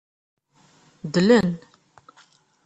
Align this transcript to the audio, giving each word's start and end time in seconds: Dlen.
Dlen. 1.13 1.49